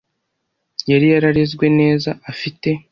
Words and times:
yari 0.91 1.05
yararezwe 1.13 1.65
neza, 1.79 2.09
afite 2.31 2.69